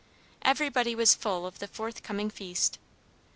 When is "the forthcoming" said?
1.59-2.31